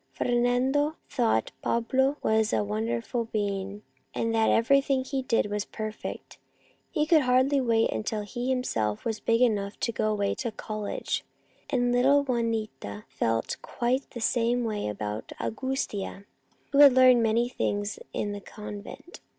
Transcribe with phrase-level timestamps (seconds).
[0.13, 3.83] Fernando thought Pablo was a wonderful being,
[4.15, 6.39] and that everything he did was perfect.
[6.89, 10.51] He could hardly wait until he himself would be big enough to go away to
[10.51, 11.23] college;
[11.69, 16.25] and little Juanita felt quite the same way about Augustia,
[16.71, 19.19] who had learned many things in the convent.